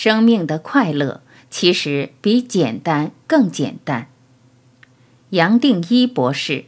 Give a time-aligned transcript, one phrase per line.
[0.00, 4.06] 生命的快乐其实比简单更简单。
[5.30, 6.66] 杨定一博士。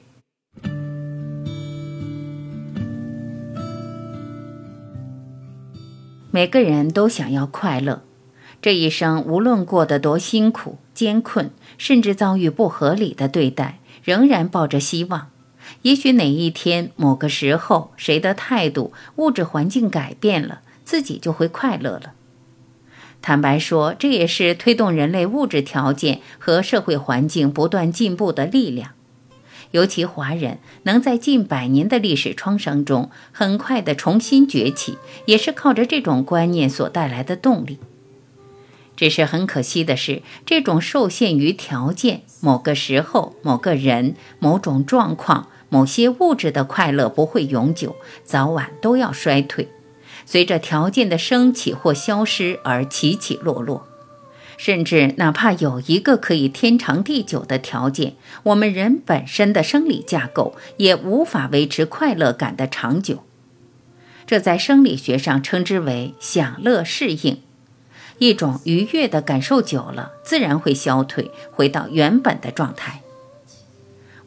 [6.32, 8.02] 每个人都想要快乐，
[8.60, 15.28] 这一生无论过得多辛苦、艰困，甚至遭遇不合理的对待，仍然抱着希望。
[15.82, 22.14] 也许哪一天、某个时候，谁的态度、物质环境改变了，自己就会快乐了。
[23.22, 28.92] 坦白说，这也是推动人类物质条件和社会环境不断进步的力量。
[29.72, 37.78] 尤其华人能在近百年的历史创伤中很快地重新崛起，也是靠着这种观念所带来的动力。
[38.96, 49.68] 只是很可惜的是，这种受限于条件、某个时候、某个人、某种状况、某些物质的快乐不会永久，早晚都要衰退，
[50.26, 53.86] 随着条件的升起或消失而起起落落。
[54.56, 63.24] 甚至哪怕有一个可以天长地久的条件，我们人本身的生理架构也无法维持快乐感的长久。
[64.26, 67.40] 这在生理学上称之为享乐适应。
[68.18, 73.00] 一种愉悦的感受久了，自然会消退，回到原本的状态。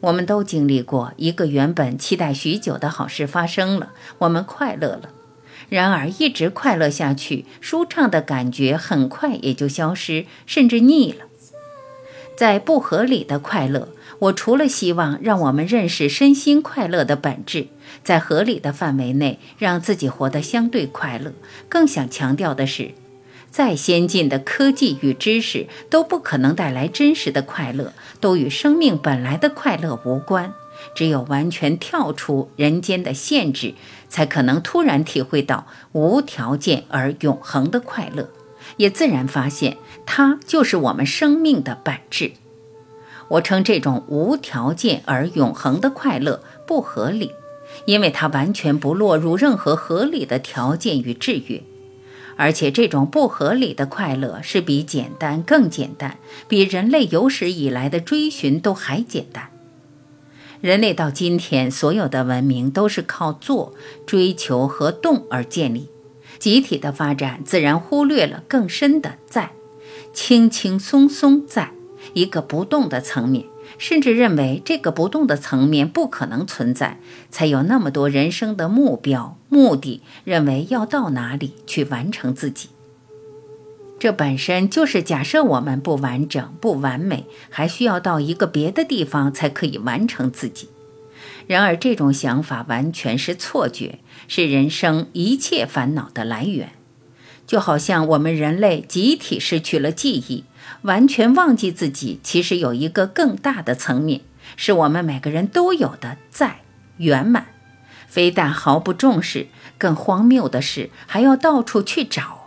[0.00, 5.10] 我们都经历过一个原本期待许久的好事发生了，我们快乐了。
[5.68, 11.26] 然而，一直快乐下去，舒畅的感觉很快也就消失，甚至腻了。
[12.36, 17.68] 在不合理的快乐，我除了希望让我们认识身心快乐的本质，
[18.02, 21.32] 在合理的范围内让自己活得相对快乐，
[21.68, 22.90] 更想强调的是，
[23.50, 30.52] 再先进的科技与知识都不可能带来真实的快乐，都与生命本来的快乐无关。
[30.94, 33.74] 只有完全跳出人间的限制，
[34.08, 38.28] 才可能突然体会到无条件而永恒的快乐，
[38.76, 42.32] 也自然发现它就是我们生命的本质。
[43.28, 47.30] 我称这种无条件而永恒的快乐不合理，
[47.86, 51.62] 因为它完全不落入任何合理的条件与制约，
[52.36, 59.50] 而且这种不合理的快乐是比简单更简单，比人类有史以来的追寻都还简单。
[60.64, 63.74] 人类到今天，所有的文明都是靠做、
[64.06, 65.90] 追求和动而建立。
[66.38, 69.52] 集体的发展自然忽略了更深的在，
[70.14, 71.72] 轻轻松松在
[72.14, 73.44] 一个不动的层面，
[73.76, 76.98] 甚至认为这个不动的层面不可能存在，
[77.30, 82.70] 才有那么多人生的目标、目的，认为要到哪里去完成自己。
[83.98, 90.68] 这本身就是假设我们不完整、不完美，还需要到一个别的地方才可以完成自己。
[91.46, 96.72] 然而，这种想法完全是错觉，是人生一切烦恼的来源。
[97.46, 100.44] 就好像我们人类集体失去了记忆，
[100.82, 104.22] 完全忘记自己其实有一个更大的层面，
[104.56, 106.60] 是我们每个人都有的在
[106.96, 107.46] 圆满。
[108.06, 112.43] 非但毫不重视，更荒谬的是还要到处去找。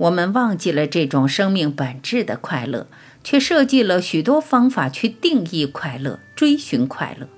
[0.00, 2.86] 我们忘记了这种生命本质的快乐，
[3.22, 7.28] 却设计了许多方法去定义快乐、追寻快乐。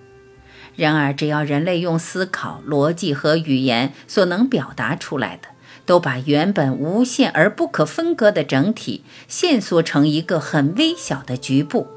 [0.77, 5.49] 然而，只要人类用思考、逻辑和语言所能表达出来的，
[5.85, 11.89] 都把原本无限而不可分割的整体限缩成一个很微小的局部。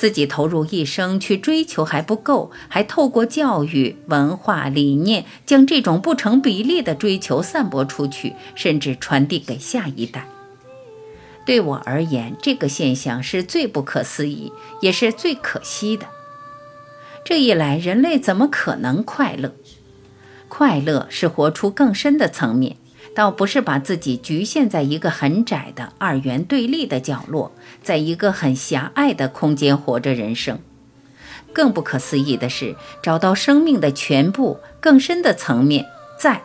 [0.00, 10.26] 自己投入一生去追求还不够，还透过教育、文化、理念将这种不成比例的追求散播出去，甚至传递给下一代。
[11.44, 14.50] 对我而言，这个现象是最不可思议，
[14.80, 16.06] 也是最可惜的。
[17.22, 19.54] 这一来，人类怎么可能快乐？
[20.48, 22.76] 快乐是活出更深的层面。
[23.14, 30.60] 倒不是把自己局限在一个很窄的二元对立的角落，在一个很狭隘的空间活着人生。
[31.52, 35.86] 更不可思议的是，找到生命的全部更深的层面，
[36.18, 36.42] 在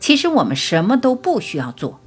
[0.00, 2.00] 其实我们什么都不需要做。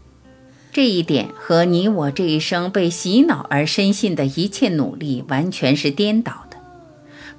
[0.72, 6.58] 这一点和你我这一生被洗脑而深信的一切努力完全是颠倒的。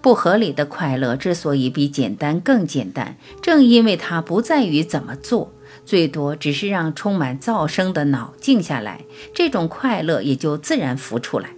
[0.00, 5.52] 不合理的快乐之所以比简单更简单，正因为它不在于怎么做。
[5.90, 9.00] 最多只是让充满噪声的脑静下来，
[9.34, 11.50] 这种快乐也就自然浮出来。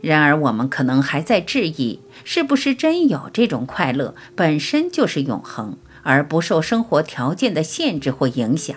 [0.00, 8.74] 然而，我们可能还在质疑，是不是真有这种快乐本身就是永恒，而不受生活条件的限制或影响。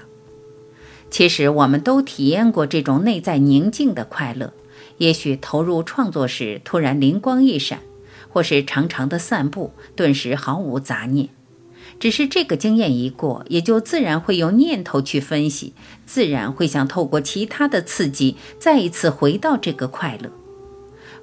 [1.10, 4.52] 其实，我们都体验过这种内在宁静的快乐。
[4.98, 7.80] 也许投入创作时突然灵光一闪，
[8.28, 11.30] 或是长长的散步，顿时毫无杂念。
[12.00, 15.74] 只是这个经验一过，也就自然会用念头去分析，
[16.06, 20.32] 自然会想透过其他的刺激，再一次回到这个快乐。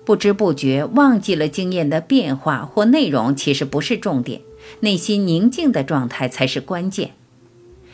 [0.04, 4.42] 不知不觉忘记了经验的变化或内容，其实不是重点，
[4.80, 7.12] 内心宁静的状态才是关键。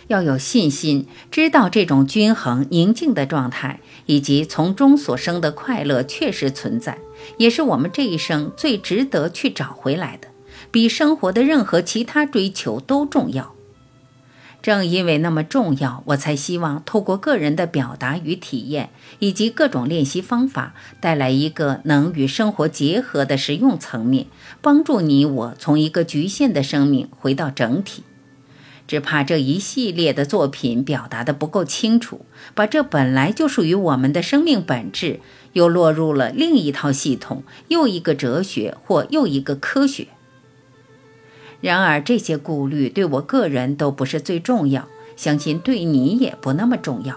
[0.09, 6.99] 要有信心，知道这种均衡宁静的状态以及从中所生的快乐确实存在，
[7.37, 10.26] 也是我们这一生最值得去找回来的，
[10.71, 13.55] 比生活的任何其他追求都重要。
[14.63, 24.27] 正因为那么重要，我才希望透过个人的表达与体验，以及各种练习方法，带来一个能与生活结合的实用层面，
[24.61, 28.03] 帮助你我从一个局限的生命回到整体。
[28.87, 35.21] 只怕这一系列的作品表达的不够清楚，把这本来就属于我们的生命本质，
[35.55, 40.09] 又落入了另一套系统，又一个哲学或又一个科学。
[41.61, 47.17] 然而这些顾虑对我个人都不是最重要，相信对你也不那么重要。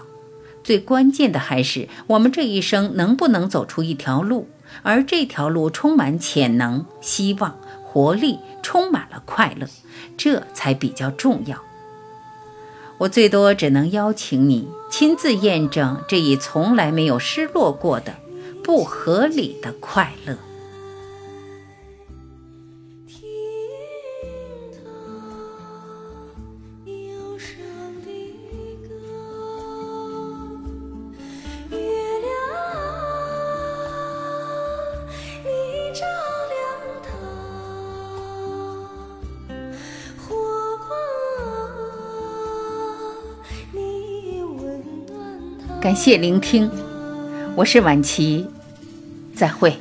[0.62, 4.48] 最关键的还是我们这一生能不能走出一条路，
[4.82, 9.66] 而这条路充满潜能、希望、活力，充满了快乐。
[10.16, 11.62] 这才比较重要。
[12.98, 18.14] 我最多只能邀请你亲自验证这一从来没有失落过的
[18.62, 20.38] 不合理的快乐。
[45.84, 46.70] 感谢聆听，
[47.54, 48.46] 我是晚琪，
[49.34, 49.76] 再会。